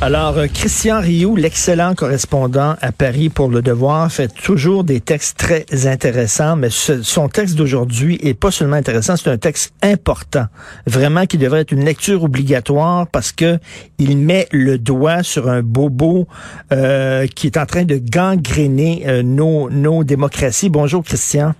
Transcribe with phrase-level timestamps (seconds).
[0.00, 5.36] Alors, euh, Christian Rioux, l'excellent correspondant à Paris pour Le Devoir, fait toujours des textes
[5.36, 10.46] très intéressants, mais son texte d'aujourd'hui est pas seulement intéressant, c'est un texte important,
[10.86, 13.58] vraiment qui devrait être une lecture obligatoire parce que
[13.98, 16.28] il met le doigt sur un bobo
[16.70, 20.68] euh, qui est en train de gangréner euh, nos, nos démocraties.
[20.68, 21.54] Bonjour, Christian.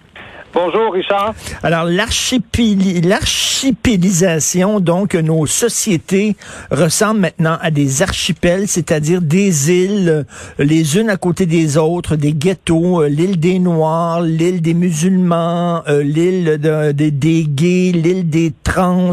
[0.55, 1.35] Bonjour, Richard.
[1.63, 6.37] Alors, l'archipélisation, donc, nos sociétés
[6.71, 10.25] ressemblent maintenant à des archipels, c'est-à-dire des îles,
[10.59, 15.83] les unes à côté des autres, des ghettos, euh, l'île des Noirs, l'île des musulmans,
[15.87, 16.57] euh, l'île
[16.93, 19.13] des gays, l'île des trans.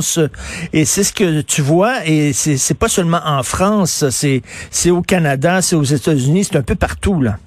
[0.71, 4.41] Et c'est ce que tu vois, et c'est pas seulement en France, c'est
[4.90, 7.40] au Canada, c'est aux États-Unis, c'est un peu partout, là.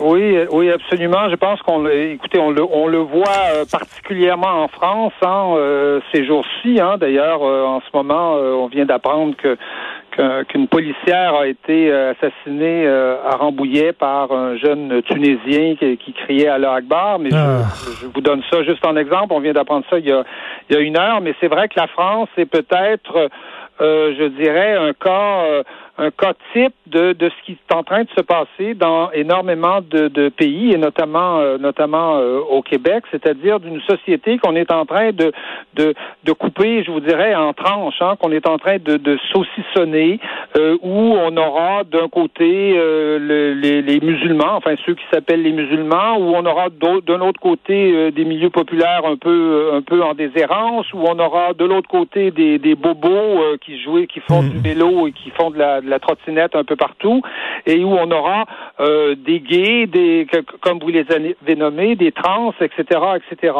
[0.00, 1.28] Oui, oui, absolument.
[1.28, 6.00] Je pense qu'on, écoutez, on le, on le voit euh, particulièrement en France hein, euh,
[6.12, 6.80] ces jours-ci.
[6.80, 6.96] Hein.
[6.98, 9.56] D'ailleurs, euh, en ce moment, on vient d'apprendre que
[10.48, 17.18] qu'une policière a été assassinée à Rambouillet par un jeune Tunisien qui, criait à Akbar.
[17.20, 17.62] Mais ah.
[18.02, 19.28] je, vous donne ça juste en exemple.
[19.30, 20.24] On vient d'apprendre ça il y a,
[20.68, 21.22] il y a une heure.
[21.22, 23.30] Mais c'est vrai que la France est peut-être,
[23.80, 25.62] je dirais, un cas
[25.98, 29.80] un cas type de, de ce qui est en train de se passer dans énormément
[29.80, 34.72] de, de pays et notamment euh, notamment euh, au Québec, c'est-à-dire d'une société qu'on est
[34.72, 35.32] en train de,
[35.74, 39.18] de, de couper, je vous dirais, en tranches, hein, qu'on est en train de, de
[39.32, 40.20] saucissonner,
[40.56, 46.16] euh, où on aura d'un côté les, les, musulmans, enfin ceux qui s'appellent les musulmans,
[46.18, 50.92] où on aura d'un autre côté des milieux populaires un peu un peu en déshérence,
[50.92, 54.62] où on aura de l'autre côté des, des bobos qui jouent, qui font du hmm.
[54.62, 57.22] vélo et qui font de la la trottinette un peu partout,
[57.66, 58.46] et où on aura
[58.80, 60.26] euh, des gays, des
[60.60, 63.54] comme vous les avez nommés, des trans, etc., etc.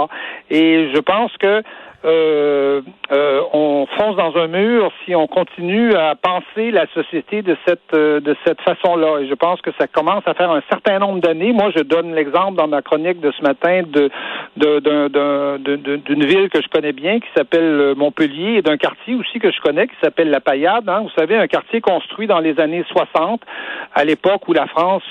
[0.51, 1.63] Et je pense que
[2.03, 2.81] euh,
[3.13, 7.93] euh, on fonce dans un mur si on continue à penser la société de cette
[7.93, 9.21] euh, de cette façon-là.
[9.21, 11.53] Et je pense que ça commence à faire un certain nombre d'années.
[11.53, 14.11] Moi, je donne l'exemple dans ma chronique de ce matin de
[14.57, 19.61] d'une ville que je connais bien qui s'appelle Montpellier et d'un quartier aussi que je
[19.61, 20.89] connais qui s'appelle La Paillade.
[20.89, 21.01] Hein.
[21.03, 23.43] Vous savez, un quartier construit dans les années 60,
[23.95, 25.03] à l'époque où la France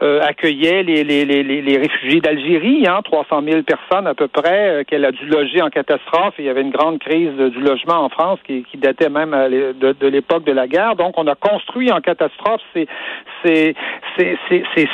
[0.00, 5.04] accueillait les, les, les, les réfugiés d'Algérie, hein, 300 000 personnes à peu près, qu'elle
[5.04, 8.38] a dû loger en catastrophe il y avait une grande crise du logement en France
[8.46, 10.96] qui, datait même de, l'époque de la guerre.
[10.96, 12.88] Donc, on a construit en catastrophe ces,
[13.44, 13.74] ces,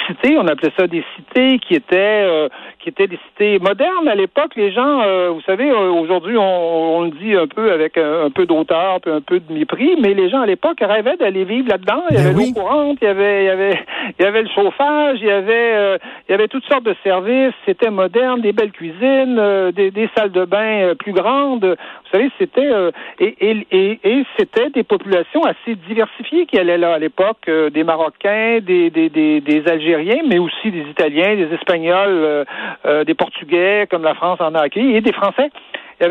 [0.06, 0.38] cités.
[0.38, 2.48] On appelait ça des cités qui étaient euh,
[2.80, 4.52] qui étaient des cités modernes à l'époque.
[4.56, 8.46] Les gens, euh, vous savez, euh, aujourd'hui, on, le dit un peu avec un, peu
[8.46, 12.02] d'auteur, un peu de mépris, mais les gens à l'époque rêvaient d'aller vivre là-dedans.
[12.10, 13.80] Il y ben avait l'eau courante, il y avait, il y avait,
[14.18, 15.98] il y avait le chauffage, il y avait,
[16.28, 17.54] il y avait toutes sortes de services.
[17.64, 21.64] C'était moderne, des belles cuisines, des, des salles de bain plus grande.
[21.64, 22.90] Vous savez, c'était euh,
[23.20, 29.62] et, c'était des populations assez diversifiées qui allaient là à l'époque, euh, des Marocains, des,
[29.66, 32.44] Algériens, mais aussi des Italiens, des Espagnols,
[32.86, 35.50] euh, des Portugais, comme la France en a accueilli, et des Français.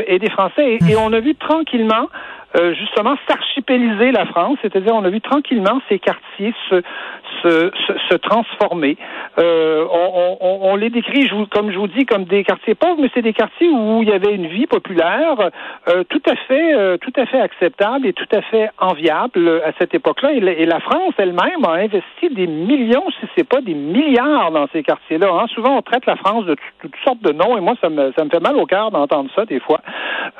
[0.08, 0.80] Et des Français.
[0.90, 2.08] Et, on a vu tranquillement
[2.73, 6.81] justement s'archipéliser la France, c'est-à-dire on a vu tranquillement ces quartiers se,
[7.41, 7.72] se,
[8.09, 8.97] se, transformer.
[9.38, 12.97] Euh, on, on, on, les décrit, je comme je vous dis, comme des quartiers pauvres,
[13.00, 15.50] mais c'est des quartiers où il y avait une vie populaire
[15.88, 19.72] euh, tout à fait, euh, tout à fait acceptable et tout à fait enviable à
[19.79, 20.33] cette époque-là.
[20.33, 24.81] Et, la France elle-même a investi des millions, si c'est pas des milliards, dans ces
[24.81, 25.27] quartiers-là.
[25.31, 25.45] Hein.
[25.53, 28.23] Souvent, on traite la France de toutes sortes de noms, et moi, ça me, ça
[28.23, 29.79] me fait mal au cœur d'entendre ça des fois.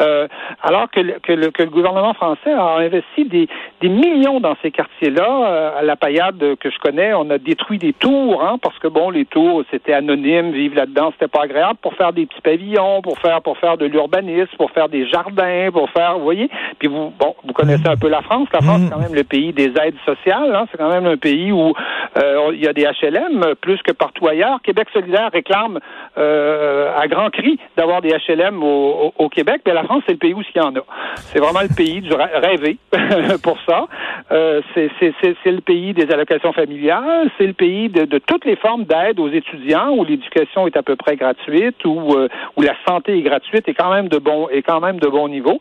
[0.02, 0.28] Euh,
[0.64, 3.48] alors que, que, le, que le gouvernement français a investi des,
[3.82, 7.94] des millions dans ces quartiers-là, à la paillade que je connais, on a détruit des
[7.94, 11.94] tours, hein, parce que bon, les tours, c'était anonyme, vivre là-dedans, c'était pas agréable pour
[11.94, 15.90] faire des petits pavillons, pour faire pour faire de l'urbanisme, pour faire des jardins, pour
[15.90, 16.50] faire, vous voyez.
[16.80, 18.48] Puis vous, bon, vous connaissez un peu la France.
[18.54, 20.56] La France, c'est quand même le pays des aides sociales.
[20.56, 21.74] Hein, c'est quand même un pays où
[22.18, 24.62] euh, il y a des HLM plus que partout ailleurs.
[24.64, 25.80] Québec solidaire réclame
[26.18, 30.20] euh, à grands cris d'avoir des HLM au, au, Québec, mais la France, c'est le
[30.20, 30.80] pays où il y en a.
[31.18, 32.78] C'est vraiment le pays du rêvé
[33.44, 33.88] pour ça.
[34.32, 39.20] Euh, c'est le pays des allocations familiales c'est le pays de, toutes les formes d'aide
[39.20, 43.22] aux étudiants où l'éducation est à peu près gratuite, où, euh, où la santé est
[43.22, 45.60] gratuite et quand même de bon et quand même de bon niveau.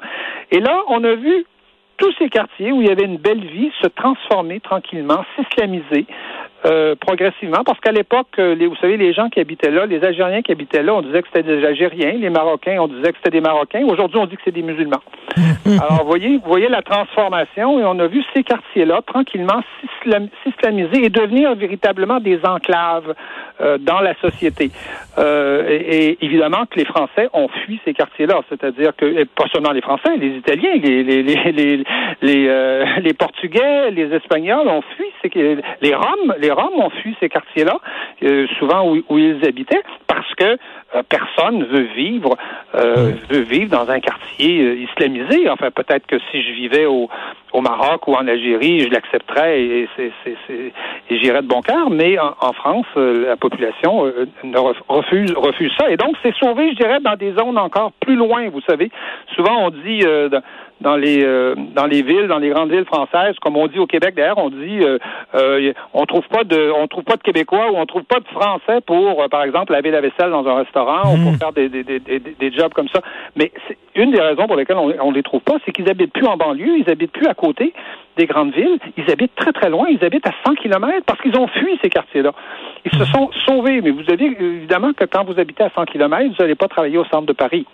[0.50, 1.44] Et là, on a vu
[1.96, 6.06] tous ces quartiers où il y avait une belle vie se transformer tranquillement, s'islamiser,
[6.66, 10.50] euh, progressivement, parce qu'à l'époque, vous savez, les gens qui habitaient là, les Algériens qui
[10.50, 13.40] habitaient là, on disait que c'était des Algériens, les Marocains, on disait que c'était des
[13.40, 13.84] Marocains.
[13.84, 15.02] Aujourd'hui, on dit que c'est des musulmans.
[15.66, 19.62] Alors, vous voyez, vous voyez la transformation, et on a vu ces quartiers-là tranquillement
[20.44, 23.14] s'islamiser et devenir véritablement des enclaves
[23.60, 24.70] euh, dans la société.
[25.18, 29.80] Euh, et, évidemment que les Français ont fui ces quartiers-là, c'est-à-dire que pas seulement les
[29.80, 31.84] Français, les Italiens, les les les les
[32.22, 35.30] les, euh, les Portugais, les Espagnols ont fui ces
[35.80, 37.78] les Roms, les Roms ont fui ces quartiers-là,
[38.22, 40.56] euh, souvent où, ils habitaient, parce que
[41.02, 42.36] personne veut vivre
[42.74, 45.48] euh, veut vivre dans un quartier euh, islamisé.
[45.48, 47.08] Enfin, peut-être que si je vivais au,
[47.52, 51.90] au Maroc ou en Algérie, je l'accepterais et, et j'irais de bon cœur.
[51.90, 54.04] Mais en, France, la population
[54.42, 54.58] ne
[54.88, 55.90] refuse refuse ça.
[55.90, 58.48] Et donc, c'est sauvé, je dirais, dans des zones encore plus loin.
[58.48, 58.90] Vous savez,
[59.34, 60.04] souvent on dit
[60.80, 63.86] dans les euh, dans les villes, dans les grandes villes françaises, comme on dit au
[63.86, 64.98] Québec d'ailleurs, on dit euh,
[65.34, 68.28] euh, on trouve pas de on trouve pas de Québécois ou on trouve pas de
[68.28, 71.38] Français pour euh, par exemple laver la vaisselle dans un restaurant ou pour hmm.
[71.38, 73.00] faire des, des, des, des, jobs comme ça.
[73.36, 76.12] Mais c'est une des raisons pour lesquelles on, on les trouve pas, c'est qu'ils habitent
[76.12, 77.72] plus en banlieue, ils habitent plus à côté
[78.16, 81.36] des grandes villes, ils habitent très très loin, ils habitent à 100 km parce qu'ils
[81.36, 82.32] ont fui ces quartiers-là.
[82.84, 83.06] Ils se hmm.
[83.06, 86.54] sont sauvés, mais vous avez évidemment que quand vous habitez à 100 km, vous n'allez
[86.54, 87.66] pas travailler au centre de Paris.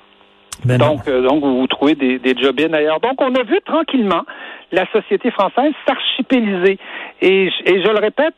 [0.64, 3.00] Ben donc, euh, donc, vous, vous trouvez des, des job ailleurs.
[3.00, 4.24] Donc, on a vu tranquillement
[4.72, 6.78] la société française s'archipéliser.
[7.22, 8.34] Et, et je le répète,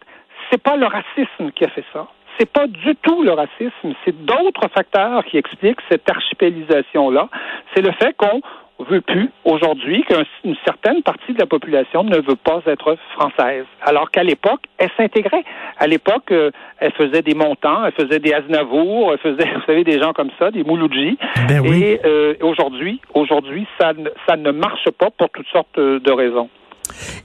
[0.51, 2.07] c'est pas le racisme qui a fait ça.
[2.39, 3.95] C'est pas du tout le racisme.
[4.05, 7.29] C'est d'autres facteurs qui expliquent cette archipélisation-là.
[7.75, 8.41] C'est le fait qu'on
[8.85, 13.65] veut plus aujourd'hui qu'une certaine partie de la population ne veut pas être française.
[13.83, 15.45] Alors qu'à l'époque, elle s'intégrait.
[15.79, 19.85] À l'époque, euh, elle faisait des montants, elle faisait des Aznavour, elle faisait, vous savez,
[19.85, 21.19] des gens comme ça, des Mouloudji.
[21.49, 23.93] Ben Et euh, aujourd'hui, aujourd'hui, ça,
[24.29, 26.49] ça ne marche pas pour toutes sortes de raisons.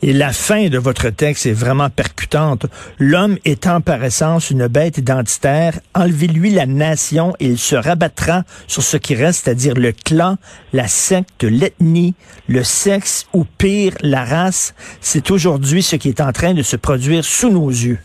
[0.02, 2.66] Et la fin de votre texte est vraiment percutante.
[3.00, 8.84] L'homme étant par essence une bête identitaire, enlevez-lui la nation et il se rabattra sur
[8.84, 10.38] ce qui reste, c'est-à-dire le clan,
[10.74, 12.16] la secte, l'ethnie,
[12.48, 14.74] le sexe ou pire, la race.
[15.02, 18.00] C'est aujourd'hui ce qui est en train de se produire sous nos yeux.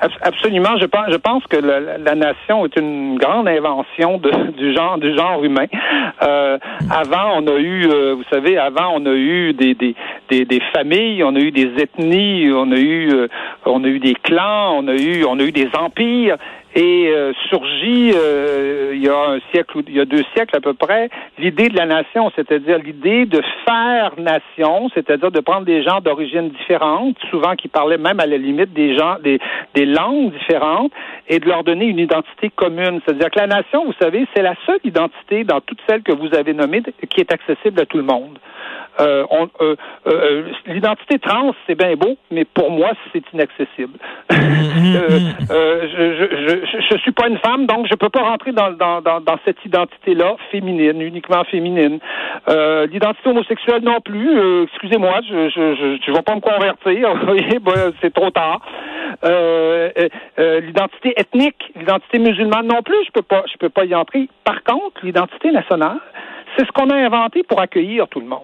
[0.00, 0.78] Absolument.
[0.80, 5.14] Je pense, je pense que la, nation est une grande invention de, du genre du
[5.14, 5.66] genre humain.
[6.22, 6.58] Euh,
[6.90, 9.94] avant, on a eu, euh, vous savez, avant, on a eu des, des,
[10.30, 13.28] des, familles, on a eu des ethnies, on a eu, euh,
[13.66, 16.36] on a eu des clans, on a eu, on a eu des empires
[16.74, 20.60] et euh, surgit euh, il y a un siècle il y a deux siècles à
[20.60, 25.82] peu près l'idée de la nation, c'est-à-dire l'idée de faire nation, c'est-à-dire de prendre des
[25.82, 29.40] gens d'origine différentes, souvent qui parlaient même à la limite des gens des,
[29.74, 30.92] des langues différentes,
[31.28, 33.00] et de leur donner une identité commune.
[33.04, 36.34] C'est-à-dire que la nation, vous savez, c'est la seule identité dans toutes celles que vous
[36.34, 38.38] avez nommées qui est accessible à tout le monde.
[38.98, 39.24] Euh,
[39.60, 39.76] euh,
[40.06, 43.98] euh, l'identité trans, c'est bien beau, mais pour moi, c'est inaccessible.
[44.30, 44.36] je,
[46.66, 49.38] je, je, suis pas une femme, donc je peux pas rentrer dans, dans, dans, dans
[49.44, 51.98] cette identité-là féminine, uniquement féminine.
[52.48, 54.64] L'identité homosexuelle non plus.
[54.64, 57.14] Excusez-moi, je, je, je, vais pas me convertir.
[57.60, 58.60] Ben, c'est trop tard.
[59.22, 64.28] L'identité ethnique, l'identité musulmane non plus, je peux pas, je peux pas y entrer.
[64.44, 65.98] Par contre, l'identité nationale,
[66.56, 68.40] c'est ce qu'on a inventé pour accueillir tout le monde.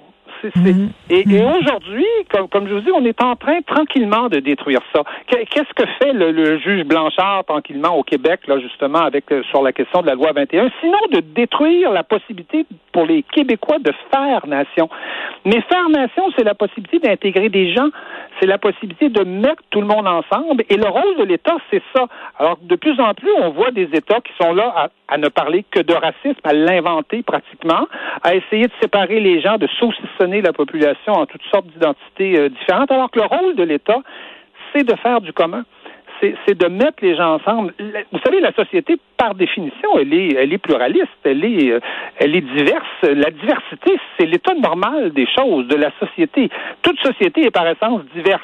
[0.55, 0.91] Mhm.
[1.11, 1.55] Et, mhm.
[1.59, 5.03] aujourd'hui, comme, comme je vous dis, on est en train tranquillement de détruire ça.
[5.29, 9.73] Qu'est-ce que fait le, juge Blanchard tranquillement au Québec, là, justement, avec euh, sur la
[9.73, 12.67] question de la loi 21, sinon de détruire la possibilité
[12.97, 14.89] pour les Québécois de faire nation.
[15.45, 17.91] Mais faire nation, c'est la possibilité d'intégrer des gens,
[18.41, 20.65] c'est la possibilité de mettre tout le monde ensemble.
[20.71, 22.07] Et le rôle de l'État, c'est ça.
[22.39, 25.67] Alors, de plus en plus, on voit des États qui sont là à, ne parler
[25.71, 27.87] que de racisme, à l'inventer pratiquement,
[28.23, 32.49] à essayer de séparer les gens, de saucissonner la population en toutes sortes d'identités euh,
[32.49, 33.99] différentes, alors que le rôle de l'État,
[34.73, 35.65] c'est de faire du commun.
[36.21, 37.75] C'est de mettre les gens ensemble.
[38.13, 41.81] Vous savez, la société, par définition, elle est, elle est pluraliste, elle est, euh,
[42.19, 43.03] elle est diverse.
[43.03, 46.49] La diversité, c'est l'état normal des choses, de la société.
[46.83, 48.43] Toute société est par essence diverse.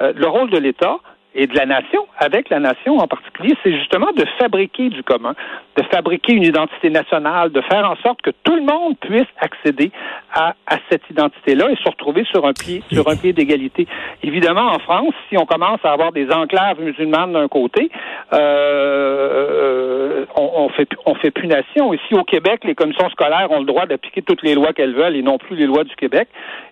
[0.00, 0.98] Euh, le rôle de l'État,
[1.34, 5.34] et de la nation, avec la nation en particulier, c'est justement de fabriquer du commun,
[5.76, 9.90] de fabriquer une identité nationale, de faire en sorte que tout le monde puisse accéder
[10.34, 10.54] à,
[10.90, 13.86] cette identité-là et se retrouver sur un pied, sur un pied d'égalité.
[14.22, 17.90] Évidemment, en France, si on commence à avoir des enclaves musulmanes d'un côté,
[18.32, 21.92] euh, on, on fait on fait plus nation.
[21.92, 25.16] Ici au Québec, les commissions scolaires ont le droit d'appliquer toutes les lois qu'elles veulent
[25.16, 26.28] et non plus les lois du Québec.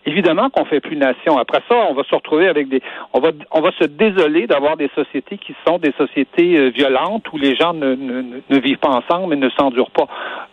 [0.07, 1.39] Évidemment qu'on fait plus nation.
[1.39, 4.77] Après ça, on va se retrouver avec des, on va on va se désoler d'avoir
[4.77, 8.89] des sociétés qui sont des sociétés euh, violentes où les gens ne, ne, vivent pas
[8.89, 10.07] ensemble et ne s'endurent pas.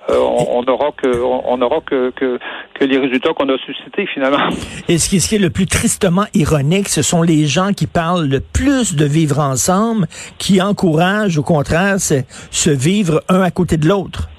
[0.10, 2.39] Euh, on n'aura que on aura que, que,
[2.74, 4.50] que les résultats qu'on a suscités finalement.
[4.88, 7.88] Et ce qui, ce qui est le plus tristement ironique, ce sont les gens qui
[7.88, 10.97] parlent le plus de vivre ensemble, qui encouragent
[11.38, 14.30] au contraire se vivre un à côté de l'autre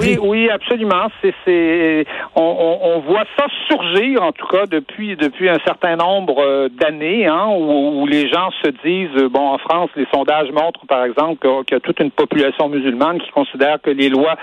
[0.00, 1.08] oui, Oui, absolument.
[1.22, 2.04] C'est, c'est,
[2.36, 7.26] on, on, voit ça surgir, en tout cas, depuis, depuis un certain nombre euh, d'années,
[7.26, 11.04] hein, où, où, les gens se disent, euh, bon, en France, les sondages montrent, par
[11.04, 14.36] exemple, qu'il y a toute une population musulmane qui considère que les lois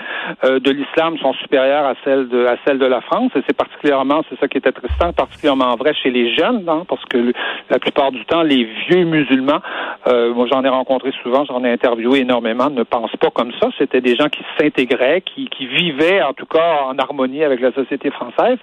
[0.44, 3.30] euh, de l'islam sont supérieures à celles de, à celles de la France.
[3.36, 7.04] Et c'est particulièrement, c'est ça qui est intéressant, particulièrement vrai chez les jeunes, hein, parce
[7.04, 7.32] que
[7.70, 9.60] la plupart du temps, les vieux musulmans,
[10.06, 13.68] moi j'en ai rencontré souvent, j'en ai interviewé énormément, ne pensent pas comme ça.
[13.78, 14.42] C'était des gens qui
[14.88, 18.58] s'intègrent qui, qui vivaient en tout cas en harmonie avec la société française.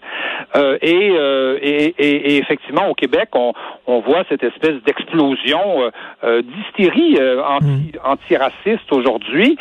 [0.55, 3.53] Euh, euh, et, et, et, effectivement, au Québec, on,
[3.87, 5.89] on voit cette espèce d'explosion euh,
[6.23, 7.17] euh d'hystérie
[7.47, 7.99] anti, mm.
[8.03, 9.57] antiraciste aujourd'hui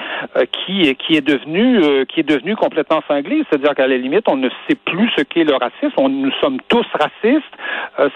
[0.53, 3.43] qui, qui est devenue qui est devenue complètement cinglée.
[3.49, 5.95] C'est-à-dire qu'à la limite, on ne sait plus ce qu'est le racisme.
[5.97, 7.45] On, nous sommes tous racistes.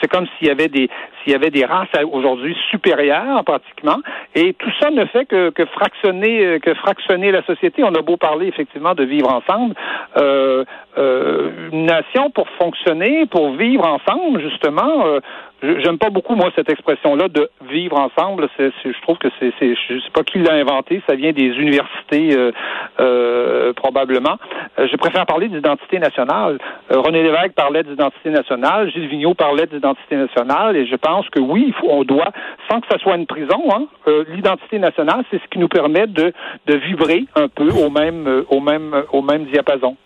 [0.01, 0.89] C'est comme s'il y avait des
[1.23, 3.99] s'il y avait des races aujourd'hui supérieures pratiquement.
[4.35, 7.83] Et tout ça ne fait que, que fractionner que fractionner la société.
[7.85, 9.75] On a beau parler effectivement de vivre ensemble.
[10.17, 10.65] Euh,
[10.99, 15.21] euh, une nation pour fonctionner, pour vivre ensemble, justement, euh,
[15.61, 18.49] J'aime pas beaucoup moi cette expression-là de vivre ensemble.
[18.59, 21.03] Je trouve que c'est, je sais pas qui l'a inventé.
[21.09, 22.53] Ça vient des universités euh,
[23.01, 24.39] euh probablement.
[24.79, 26.59] Euh, je préfère parler d'identité nationale.
[26.93, 28.91] Euh, René Lévesque parlait d'identité nationale.
[28.93, 30.77] Gilles Vigneault parlait d'identité nationale.
[30.77, 32.31] Et je pense que oui, on doit,
[32.71, 33.87] sans que ça soit une prison, hein,
[34.29, 36.33] l'identité nationale, c'est ce qui nous permet de,
[36.67, 39.97] de vibrer un peu au même, au même, au même diapason.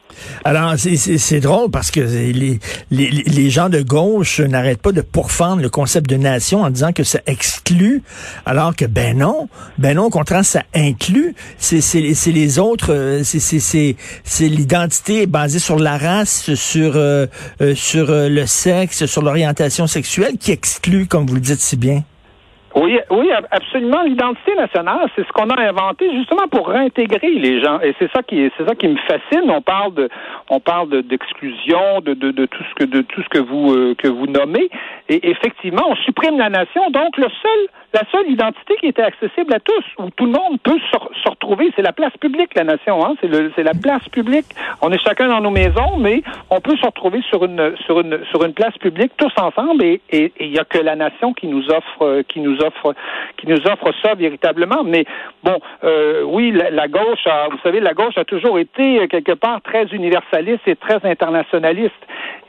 [0.45, 2.59] Alors, c'est drôle parce que les,
[2.91, 6.93] les, les gens de gauche n'arrêtent pas de pourfendre le concept de nation en disant
[6.93, 8.03] que ça exclut,
[8.47, 11.35] alors que ben non, ben non, au contraire, ça inclut.
[11.59, 11.81] C'est
[12.27, 17.27] les autres, euh, c'est l'identité basée sur la race, sur, euh,
[17.61, 22.03] euh, sur le sexe, sur l'orientation sexuelle qui exclut, comme vous le dites si bien.
[22.75, 24.03] Oui, oui, absolument.
[24.03, 27.81] L'identité nationale, c'est ce qu'on a inventé justement pour réintégrer les gens.
[27.81, 29.51] Et c'est ça qui, c'est ça qui me fascine.
[29.51, 30.09] On parle de,
[30.49, 33.95] on parle d'exclusion, de, de, de, tout ce que, de tout ce que vous, euh,
[33.97, 34.71] que vous nommez.
[35.09, 36.91] Et effectivement, on supprime la nation.
[36.91, 40.59] Donc, le seul, la seule identité qui était accessible à tous, où tout le monde
[40.63, 43.05] peut se, retrouver, c'est la place publique, la nation.
[43.05, 43.15] Hein?
[43.21, 44.47] C'est, le, c'est la place publique.
[44.81, 48.25] On est chacun dans nos maisons, mais on peut se retrouver sur une, sur une,
[48.31, 49.85] sur une place publique tous ensemble.
[49.85, 50.01] Et
[50.41, 52.95] il y a que la nation qui nous offre, euh, qui nous offre,
[53.37, 54.83] qui nous offre ça véritablement.
[54.85, 55.05] Mais
[55.43, 59.33] bon, euh, oui, la, gauche, a, vous savez, la gauche a toujours été euh, quelque
[59.33, 61.93] part très universaliste et très internationaliste.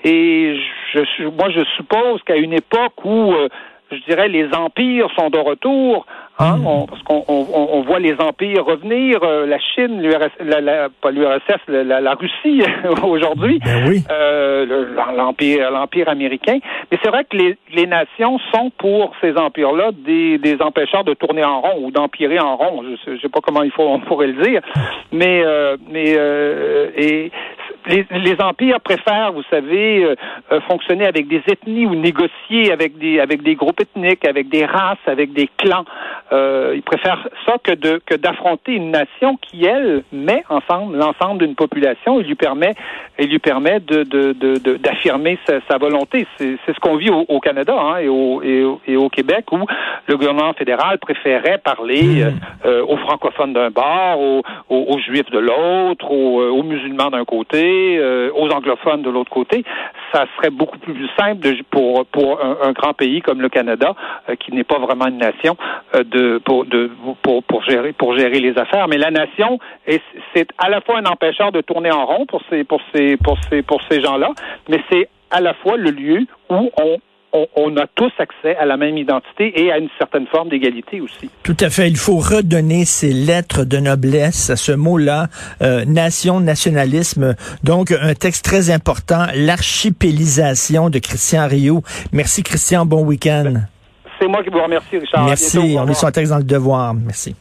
[0.04, 0.58] Et
[0.94, 3.34] je, moi, je suppose qu'à une époque où
[3.92, 6.06] je dirais, les empires sont de retour,
[6.40, 6.86] hein, hmm.
[6.88, 12.02] parce qu'on on, voit les empires revenir, euh, la Chine, l'URSS, la, pas l'URSS, la,
[12.02, 12.64] la, Russie
[13.04, 16.60] aujourd'hui, ben euh, l'empire, l'empire américain.
[16.92, 21.14] Mais c'est vrai que les, les nations sont pour ces empires-là des, des empêcheurs de
[21.14, 22.84] tourner en rond ou d'empirer en rond.
[22.84, 24.62] Je ne sais, pas comment il faut on pourrait le dire,
[25.12, 26.18] mais euh, mais
[26.96, 27.32] et
[27.88, 33.20] les, les, empires préfèrent, vous savez, euh, fonctionner avec des ethnies ou négocier avec des
[33.20, 35.86] avec des groupes ethniques, avec des races, avec des clans.
[36.32, 41.46] Euh, ils préfèrent ça que de que d'affronter une nation qui elle met ensemble l'ensemble
[41.46, 42.74] d'une population et lui permet
[43.18, 44.04] et lui permet de
[44.78, 46.26] d'affirmer de, de, sa, sa, volonté.
[46.38, 49.46] C'est ce qu'on vit au, au Canada hein, et, au, et, au, et, au, Québec
[49.52, 49.60] où
[50.08, 52.40] le gouvernement fédéral préférait parler hmm.
[52.66, 57.73] euh, aux francophones d'un bord, aux, aux, juifs de l'autre, aux, aux musulmans d'un côté
[57.98, 59.64] euh, aux anglophones de l'autre côté,
[60.14, 63.96] ça serait beaucoup plus simple pour un, grand pays comme le Canada,
[64.30, 65.58] euh, qui n'est pas vraiment une nation,
[65.96, 68.88] euh, de pour gérer les affaires.
[68.88, 69.60] Mais la nation,
[70.34, 74.30] c'est à la fois un empêcheur de tourner en rond pour ces gens-là,
[74.70, 76.98] mais c'est à la fois le lieu où on
[77.34, 81.30] on, a tous accès à la même identité et à une certaine forme d'égalité aussi.
[81.44, 81.88] Tout à fait.
[81.88, 85.28] Il faut redonner ces lettres de noblesse à ce mot-là,
[85.62, 87.36] euh, nation, nationalisme.
[87.64, 91.82] Donc, un texte très important, l'archipélisation de Christian Rio.
[92.12, 92.86] Merci, Christian.
[92.86, 93.54] Bon week-end.
[94.20, 95.26] C'est moi qui vous remercie, Richard.
[95.26, 95.78] Merci.
[95.78, 96.94] on sur un texte dans le devoir.
[96.94, 97.36] Merci.